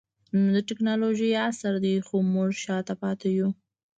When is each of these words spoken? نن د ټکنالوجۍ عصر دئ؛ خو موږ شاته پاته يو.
نن 0.33 0.45
د 0.55 0.57
ټکنالوجۍ 0.67 1.31
عصر 1.45 1.73
دئ؛ 1.85 1.95
خو 2.07 2.15
موږ 2.33 2.49
شاته 2.63 2.93
پاته 3.01 3.27
يو. 3.37 3.49